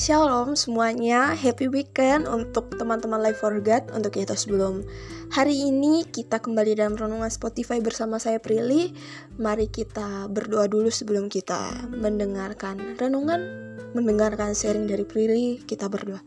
[0.00, 4.80] Shalom semuanya, happy weekend untuk teman-teman Live for God Untuk kita sebelum
[5.28, 8.96] hari ini kita kembali dalam renungan Spotify bersama saya Prilly.
[9.36, 13.44] Mari kita berdoa dulu sebelum kita mendengarkan renungan
[13.92, 16.24] Mendengarkan sharing dari Prilly, kita berdoa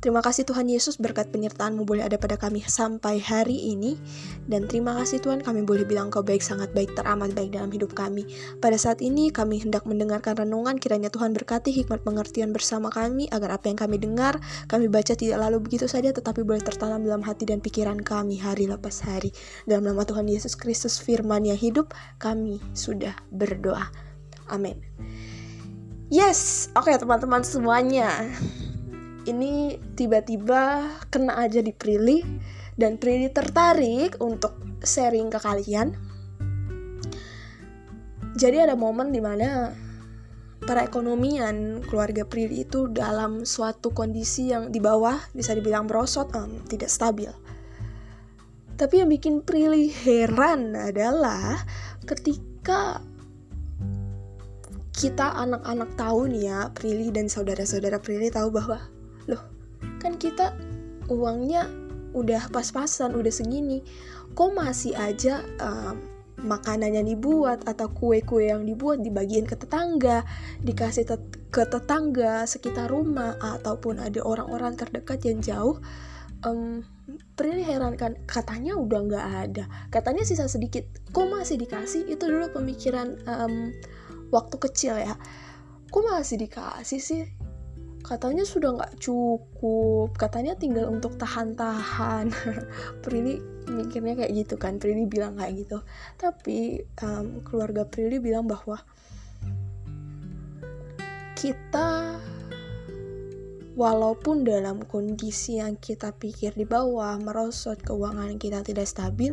[0.00, 4.00] Terima kasih Tuhan Yesus berkat penyertaanmu boleh ada pada kami sampai hari ini.
[4.48, 7.92] Dan terima kasih Tuhan kami boleh bilang kau baik sangat baik teramat baik dalam hidup
[7.92, 8.24] kami.
[8.64, 13.60] Pada saat ini kami hendak mendengarkan renungan kiranya Tuhan berkati hikmat pengertian bersama kami Agar
[13.60, 14.40] apa yang kami dengar
[14.72, 18.64] kami baca tidak lalu begitu saja tetapi boleh tertanam dalam hati dan pikiran kami hari
[18.72, 19.36] lepas hari.
[19.68, 23.92] Dalam nama Tuhan Yesus Kristus firman yang hidup kami sudah berdoa.
[24.48, 24.80] Amin.
[26.08, 28.32] Yes, oke okay, teman-teman semuanya
[29.30, 32.26] ini tiba-tiba kena aja di Prilly
[32.74, 35.94] dan Prilly tertarik untuk sharing ke kalian.
[38.34, 39.74] Jadi ada momen di mana
[40.60, 46.92] perekonomian keluarga Prilly itu dalam suatu kondisi yang di bawah bisa dibilang merosot, um, tidak
[46.92, 47.32] stabil.
[48.76, 51.64] Tapi yang bikin Prilly heran adalah
[52.08, 53.04] ketika
[54.96, 58.80] kita anak-anak tahu nih ya, Prilly dan saudara-saudara Prilly tahu bahwa
[59.28, 59.42] loh
[60.00, 60.56] kan kita
[61.10, 61.68] uangnya
[62.14, 63.82] udah pas-pasan udah segini.
[64.34, 65.98] Kok masih aja um,
[66.40, 70.24] makanan yang dibuat atau kue-kue yang dibuat dibagiin ke tetangga
[70.64, 71.20] dikasih tet
[71.52, 75.76] ke tetangga sekitar rumah ataupun ada orang-orang terdekat yang jauh
[76.46, 76.80] um,
[77.36, 79.64] Prilly heran kan katanya udah nggak ada.
[79.90, 80.86] Katanya sisa sedikit.
[81.10, 82.06] Kok masih dikasih?
[82.06, 83.74] Itu dulu pemikiran um,
[84.30, 85.18] waktu kecil ya.
[85.90, 87.26] Kok masih dikasih sih
[88.00, 90.16] katanya sudah nggak cukup.
[90.16, 92.32] Katanya tinggal untuk tahan-tahan.
[93.04, 94.76] Prilly mikirnya kayak gitu kan.
[94.76, 95.78] Prilly bilang kayak gitu.
[96.18, 98.80] Tapi um, keluarga Prilly bilang bahwa
[101.40, 102.20] kita
[103.80, 109.32] walaupun dalam kondisi yang kita pikir di bawah merosot keuangan kita tidak stabil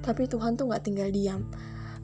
[0.00, 1.44] tapi Tuhan tuh nggak tinggal diam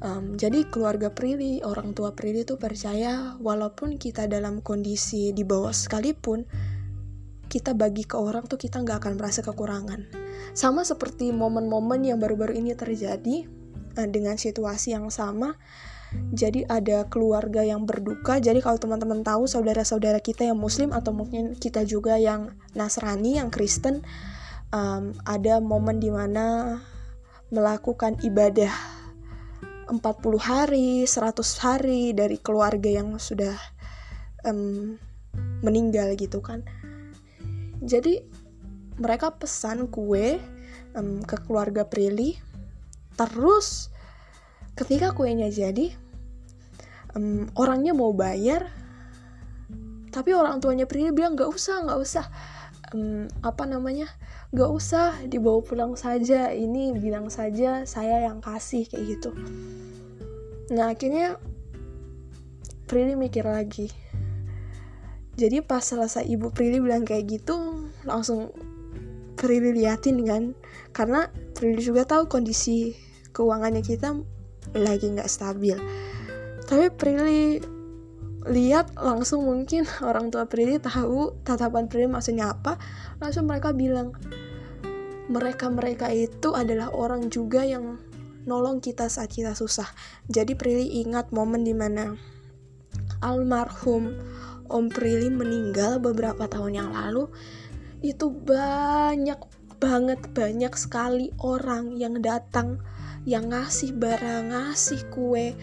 [0.02, 5.70] Um, jadi keluarga Prilly, orang tua Prilly itu percaya walaupun kita dalam kondisi di bawah
[5.70, 6.42] sekalipun,
[7.46, 10.10] kita bagi ke orang tuh kita nggak akan merasa kekurangan.
[10.58, 13.46] Sama seperti momen-momen yang baru-baru ini terjadi
[13.94, 15.54] uh, dengan situasi yang sama.
[16.12, 18.36] Jadi ada keluarga yang berduka.
[18.42, 23.48] Jadi kalau teman-teman tahu saudara-saudara kita yang Muslim atau mungkin kita juga yang Nasrani, yang
[23.48, 24.04] Kristen,
[24.74, 26.76] um, ada momen di mana
[27.48, 29.01] melakukan ibadah
[29.92, 33.52] 40 hari, 100 hari dari keluarga yang sudah
[34.48, 34.96] um,
[35.60, 36.64] meninggal gitu kan.
[37.84, 38.24] Jadi
[38.96, 40.40] mereka pesan kue
[40.96, 42.40] um, ke keluarga Prilly.
[43.20, 43.92] Terus
[44.72, 45.92] ketika kuenya jadi,
[47.12, 48.72] um, orangnya mau bayar,
[50.08, 52.26] tapi orang tuanya Prilly bilang nggak usah, nggak usah.
[52.92, 54.08] Um, apa namanya?
[54.52, 59.32] gak usah dibawa pulang saja ini bilang saja saya yang kasih kayak gitu.
[60.76, 61.40] Nah akhirnya
[62.84, 63.88] Prilly mikir lagi.
[65.40, 68.52] Jadi pas selesai ibu Prilly bilang kayak gitu langsung
[69.40, 70.52] Prilly liatin kan.
[70.92, 72.92] Karena Prilly juga tahu kondisi
[73.32, 74.12] keuangannya kita
[74.76, 75.80] lagi nggak stabil.
[76.68, 77.64] Tapi Prilly
[78.48, 82.78] lihat langsung mungkin orang tua Prilly tahu tatapan Prilly maksudnya apa
[83.22, 84.14] langsung mereka bilang
[85.30, 87.96] mereka-mereka itu adalah orang juga yang
[88.44, 89.86] nolong kita saat kita susah.
[90.26, 92.18] Jadi Prilly ingat momen di mana
[93.22, 94.18] almarhum
[94.72, 97.28] Om Prilly meninggal beberapa tahun yang lalu.
[98.02, 99.38] Itu banyak
[99.78, 102.80] banget, banyak sekali orang yang datang,
[103.28, 105.54] yang ngasih barang, ngasih kue,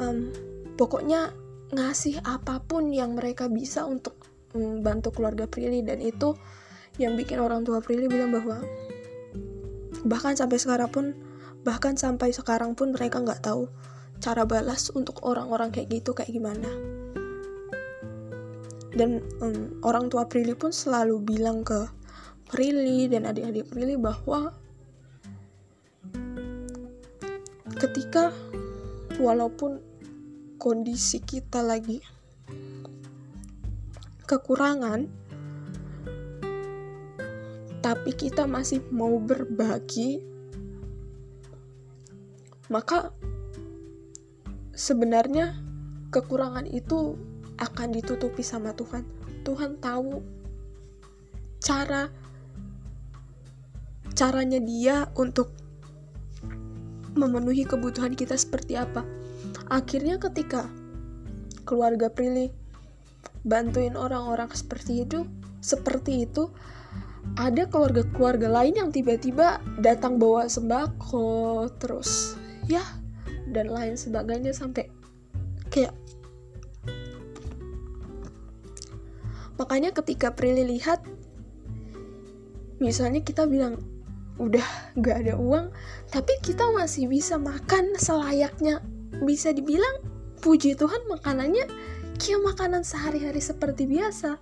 [0.00, 0.32] um,
[0.80, 1.30] pokoknya
[1.72, 4.18] ngasih apa pun yang mereka bisa untuk
[4.52, 5.80] membantu keluarga Prilly.
[5.80, 6.36] Dan itu
[7.00, 8.60] yang bikin orang tua Prilly bilang bahwa
[10.04, 11.16] bahkan sampai sekarang pun
[11.64, 13.72] bahkan sampai sekarang pun mereka nggak tahu
[14.20, 16.68] cara balas untuk orang-orang kayak gitu kayak gimana.
[18.94, 21.88] Dan um, orang tua Prilly pun selalu bilang ke
[22.46, 24.54] Prilly dan adik-adik Prilly bahwa
[27.74, 28.30] ketika
[29.18, 29.82] walaupun
[30.56, 32.00] kondisi kita lagi
[34.24, 35.24] kekurangan
[37.84, 40.24] tapi kita masih mau berbagi,
[42.72, 43.12] maka
[44.72, 45.52] sebenarnya
[46.08, 47.20] kekurangan itu
[47.60, 49.04] akan ditutupi sama Tuhan.
[49.44, 50.24] Tuhan tahu
[51.60, 52.08] cara
[54.16, 55.52] caranya dia untuk
[57.12, 59.04] memenuhi kebutuhan kita seperti apa.
[59.72, 60.68] Akhirnya ketika
[61.64, 62.52] keluarga Prilly
[63.44, 65.28] bantuin orang-orang seperti itu
[65.60, 66.48] seperti itu
[67.36, 72.36] ada keluarga-keluarga lain yang tiba-tiba datang bawa sembako terus
[72.68, 72.84] ya
[73.48, 74.88] dan lain sebagainya sampai
[75.68, 75.92] kayak
[79.56, 81.04] makanya ketika Prilly lihat
[82.80, 83.80] misalnya kita bilang
[84.36, 84.64] udah
[84.98, 85.70] gak ada uang
[86.10, 88.82] tapi kita masih bisa makan selayaknya
[89.22, 90.02] bisa dibilang
[90.42, 91.66] puji Tuhan makanannya
[92.18, 94.38] kayak makanan sehari-hari seperti biasa.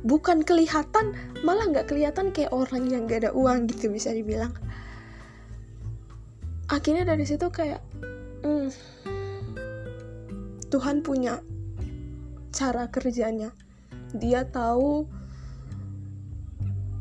[0.00, 1.12] Bukan kelihatan
[1.44, 4.56] malah nggak kelihatan kayak orang yang gak ada uang gitu bisa dibilang.
[6.70, 7.82] Akhirnya dari situ kayak
[8.46, 8.72] hmm,
[10.72, 11.44] Tuhan punya
[12.54, 13.52] cara kerjanya.
[14.16, 15.04] Dia tahu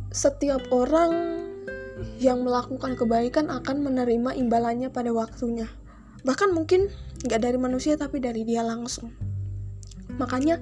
[0.10, 1.40] setiap orang
[2.20, 5.70] yang melakukan kebaikan akan menerima imbalannya pada waktunya
[6.28, 6.92] bahkan mungkin
[7.24, 9.12] nggak dari manusia tapi dari dia langsung
[10.16, 10.60] makanya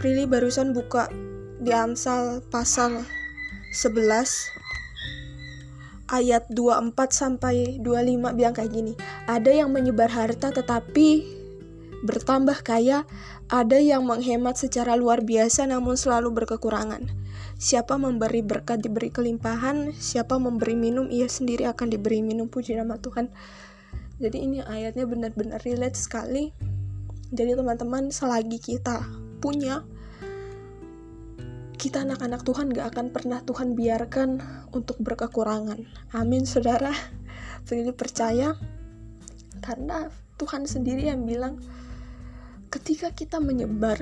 [0.00, 1.12] Prilly barusan buka
[1.60, 3.04] di Amsal pasal
[3.76, 4.60] 11
[6.10, 8.92] ayat 24 sampai 25 bilang kayak gini.
[9.30, 11.38] Ada yang menyebar harta tetapi
[12.02, 13.06] bertambah kaya,
[13.46, 17.06] ada yang menghemat secara luar biasa namun selalu berkekurangan.
[17.60, 22.96] Siapa memberi berkat diberi kelimpahan, siapa memberi minum ia sendiri akan diberi minum puji nama
[22.96, 23.28] Tuhan.
[24.20, 26.52] Jadi ini ayatnya benar-benar relate sekali.
[27.32, 29.00] Jadi teman-teman selagi kita
[29.40, 29.80] punya
[31.80, 34.36] kita anak-anak Tuhan gak akan pernah Tuhan biarkan
[34.76, 35.80] untuk berkekurangan.
[36.12, 36.92] Amin, saudara.
[37.64, 38.52] Pilih percaya
[39.64, 41.56] karena Tuhan sendiri yang bilang
[42.68, 43.96] ketika kita menyebar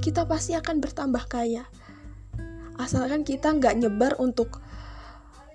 [0.00, 1.68] kita pasti akan bertambah kaya.
[2.80, 4.64] Asalkan kita nggak nyebar untuk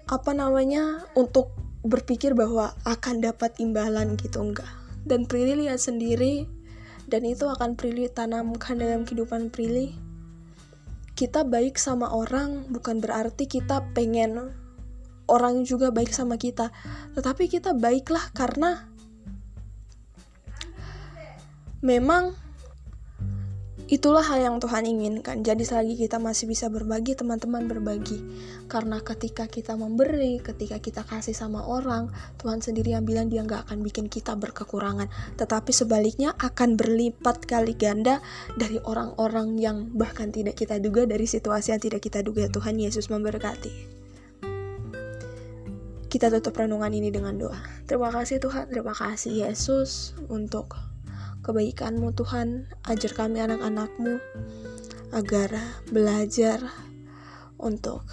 [0.08, 1.52] apa namanya untuk
[1.88, 4.70] berpikir bahwa akan dapat imbalan gitu enggak.
[5.08, 6.48] Dan Prilly lihat sendiri
[7.08, 9.96] dan itu akan Prilly tanamkan dalam kehidupan Prilly
[11.18, 14.54] kita baik sama orang bukan berarti kita pengen
[15.26, 16.70] orang juga baik sama kita
[17.18, 18.86] tetapi kita baiklah karena
[21.82, 22.38] memang
[23.88, 25.48] Itulah hal yang Tuhan inginkan.
[25.48, 28.20] Jadi selagi kita masih bisa berbagi, teman-teman berbagi.
[28.68, 33.64] Karena ketika kita memberi, ketika kita kasih sama orang, Tuhan sendiri yang bilang dia nggak
[33.64, 35.08] akan bikin kita berkekurangan.
[35.40, 38.20] Tetapi sebaliknya akan berlipat kali ganda
[38.60, 42.52] dari orang-orang yang bahkan tidak kita duga, dari situasi yang tidak kita duga.
[42.52, 43.96] Tuhan Yesus memberkati.
[46.12, 47.64] Kita tutup renungan ini dengan doa.
[47.88, 50.76] Terima kasih Tuhan, terima kasih Yesus untuk
[51.48, 54.20] kebaikanmu Tuhan, ajar kami anak-anakmu
[55.16, 55.56] agar
[55.88, 56.60] belajar
[57.56, 58.04] untuk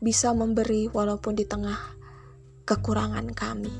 [0.00, 1.76] bisa memberi walaupun di tengah
[2.64, 3.72] kekurangan kami.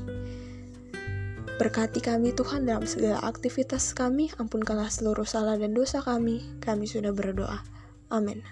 [1.55, 6.43] Berkati kami Tuhan dalam segala aktivitas kami, ampunkanlah seluruh salah dan dosa kami.
[6.61, 7.63] Kami sudah berdoa.
[8.11, 8.43] Amin.